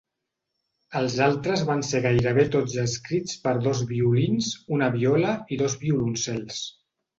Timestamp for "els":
0.99-1.17